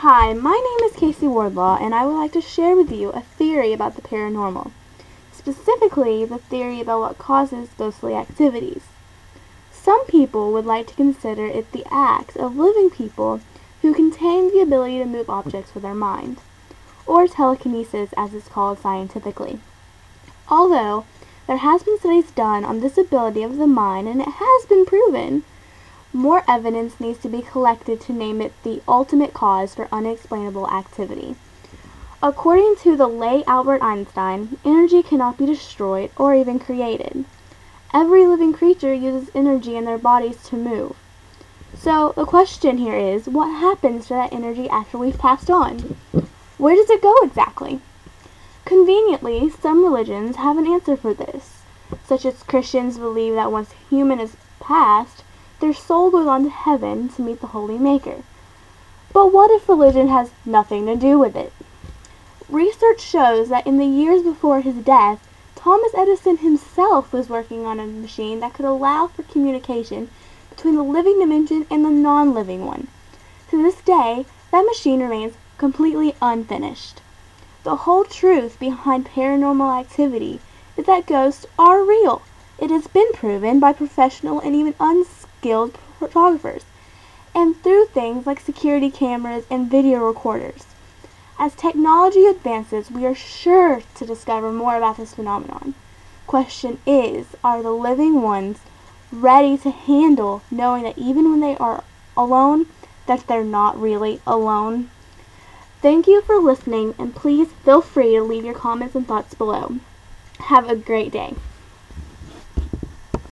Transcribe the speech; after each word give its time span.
Hi, 0.00 0.34
my 0.34 0.50
name 0.52 0.90
is 0.90 0.94
Casey 0.94 1.26
Wardlaw, 1.26 1.78
and 1.80 1.94
I 1.94 2.04
would 2.04 2.12
like 2.12 2.32
to 2.32 2.42
share 2.42 2.76
with 2.76 2.92
you 2.92 3.08
a 3.12 3.22
theory 3.22 3.72
about 3.72 3.96
the 3.96 4.02
paranormal. 4.02 4.70
Specifically, 5.32 6.22
the 6.26 6.36
theory 6.36 6.82
about 6.82 7.00
what 7.00 7.16
causes 7.16 7.70
ghostly 7.78 8.12
activities. 8.12 8.82
Some 9.72 10.04
people 10.04 10.52
would 10.52 10.66
like 10.66 10.86
to 10.88 10.94
consider 10.94 11.46
it 11.46 11.72
the 11.72 11.86
acts 11.90 12.36
of 12.36 12.58
living 12.58 12.90
people 12.90 13.40
who 13.80 13.94
contain 13.94 14.52
the 14.52 14.60
ability 14.60 14.98
to 14.98 15.06
move 15.06 15.30
objects 15.30 15.72
with 15.72 15.82
their 15.82 15.94
mind, 15.94 16.42
or 17.06 17.26
telekinesis 17.26 18.10
as 18.18 18.34
it's 18.34 18.48
called 18.48 18.78
scientifically. 18.78 19.60
Although 20.50 21.06
there 21.46 21.56
has 21.56 21.84
been 21.84 21.98
studies 21.98 22.30
done 22.32 22.66
on 22.66 22.80
this 22.80 22.98
ability 22.98 23.42
of 23.42 23.56
the 23.56 23.66
mind 23.66 24.08
and 24.08 24.20
it 24.20 24.28
has 24.28 24.66
been 24.66 24.84
proven 24.84 25.44
more 26.16 26.42
evidence 26.48 26.98
needs 26.98 27.18
to 27.18 27.28
be 27.28 27.42
collected 27.42 28.00
to 28.00 28.12
name 28.12 28.40
it 28.40 28.52
the 28.62 28.82
ultimate 28.88 29.34
cause 29.34 29.74
for 29.74 29.86
unexplainable 29.92 30.68
activity. 30.70 31.36
According 32.22 32.76
to 32.76 32.96
the 32.96 33.06
late 33.06 33.44
Albert 33.46 33.82
Einstein, 33.82 34.56
energy 34.64 35.02
cannot 35.02 35.36
be 35.36 35.44
destroyed 35.44 36.10
or 36.16 36.34
even 36.34 36.58
created. 36.58 37.26
Every 37.92 38.26
living 38.26 38.54
creature 38.54 38.94
uses 38.94 39.30
energy 39.34 39.76
in 39.76 39.84
their 39.84 39.98
bodies 39.98 40.42
to 40.44 40.56
move. 40.56 40.96
So 41.76 42.14
the 42.16 42.24
question 42.24 42.78
here 42.78 42.96
is, 42.96 43.28
what 43.28 43.48
happens 43.48 44.06
to 44.06 44.14
that 44.14 44.32
energy 44.32 44.68
after 44.70 44.96
we've 44.96 45.18
passed 45.18 45.50
on? 45.50 45.96
Where 46.56 46.74
does 46.74 46.88
it 46.88 47.02
go 47.02 47.14
exactly? 47.22 47.80
Conveniently, 48.64 49.50
some 49.50 49.84
religions 49.84 50.36
have 50.36 50.56
an 50.56 50.66
answer 50.66 50.96
for 50.96 51.12
this, 51.12 51.60
such 52.06 52.24
as 52.24 52.42
Christians 52.42 52.96
believe 52.96 53.34
that 53.34 53.52
once 53.52 53.72
human 53.90 54.18
is 54.18 54.36
passed, 54.58 55.22
their 55.60 55.72
soul 55.72 56.10
goes 56.10 56.26
on 56.26 56.44
to 56.44 56.50
heaven 56.50 57.08
to 57.08 57.22
meet 57.22 57.40
the 57.40 57.48
Holy 57.48 57.78
Maker. 57.78 58.22
But 59.12 59.32
what 59.32 59.50
if 59.50 59.68
religion 59.68 60.08
has 60.08 60.30
nothing 60.44 60.86
to 60.86 60.96
do 60.96 61.18
with 61.18 61.34
it? 61.36 61.52
Research 62.48 63.00
shows 63.00 63.48
that 63.48 63.66
in 63.66 63.78
the 63.78 63.86
years 63.86 64.22
before 64.22 64.60
his 64.60 64.76
death, 64.76 65.26
Thomas 65.54 65.92
Edison 65.96 66.36
himself 66.36 67.12
was 67.12 67.28
working 67.28 67.64
on 67.66 67.80
a 67.80 67.86
machine 67.86 68.40
that 68.40 68.54
could 68.54 68.66
allow 68.66 69.06
for 69.08 69.22
communication 69.22 70.10
between 70.50 70.74
the 70.74 70.82
living 70.82 71.18
dimension 71.18 71.66
and 71.70 71.84
the 71.84 71.90
non-living 71.90 72.64
one. 72.64 72.88
To 73.50 73.62
this 73.62 73.80
day, 73.80 74.26
that 74.52 74.64
machine 74.66 75.00
remains 75.00 75.34
completely 75.58 76.14
unfinished. 76.22 77.00
The 77.64 77.76
whole 77.76 78.04
truth 78.04 78.58
behind 78.60 79.06
paranormal 79.06 79.80
activity 79.80 80.40
is 80.76 80.86
that 80.86 81.06
ghosts 81.06 81.46
are 81.58 81.82
real. 81.82 82.22
It 82.58 82.70
has 82.70 82.86
been 82.86 83.12
proven 83.12 83.58
by 83.58 83.72
professional 83.72 84.40
and 84.40 84.54
even 84.54 84.74
unskilled 84.78 85.35
photographers, 85.98 86.64
and 87.34 87.56
through 87.62 87.86
things 87.86 88.26
like 88.26 88.40
security 88.40 88.90
cameras 88.90 89.44
and 89.50 89.70
video 89.70 89.98
recorders. 90.00 90.66
As 91.38 91.54
technology 91.54 92.24
advances, 92.26 92.90
we 92.90 93.04
are 93.04 93.14
sure 93.14 93.82
to 93.94 94.06
discover 94.06 94.50
more 94.52 94.76
about 94.76 94.96
this 94.96 95.14
phenomenon. 95.14 95.74
Question 96.26 96.78
is, 96.86 97.26
are 97.44 97.62
the 97.62 97.70
living 97.70 98.22
ones 98.22 98.60
ready 99.12 99.58
to 99.58 99.70
handle 99.70 100.42
knowing 100.50 100.82
that 100.84 100.98
even 100.98 101.30
when 101.30 101.40
they 101.40 101.56
are 101.58 101.84
alone, 102.16 102.66
that 103.06 103.26
they're 103.26 103.44
not 103.44 103.80
really 103.80 104.20
alone? 104.26 104.90
Thank 105.82 106.06
you 106.06 106.22
for 106.22 106.38
listening, 106.38 106.94
and 106.98 107.14
please 107.14 107.48
feel 107.64 107.82
free 107.82 108.14
to 108.16 108.22
leave 108.22 108.44
your 108.44 108.54
comments 108.54 108.94
and 108.94 109.06
thoughts 109.06 109.34
below. 109.34 109.76
Have 110.40 110.68
a 110.68 110.74
great 110.74 111.12
day. 111.12 111.34